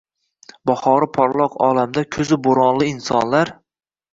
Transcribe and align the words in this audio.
Bahori 0.69 1.07
porloq 1.17 1.59
olamda 1.67 2.05
koʻzi 2.17 2.41
boʻronli 2.49 2.89
insonlar 2.97 3.57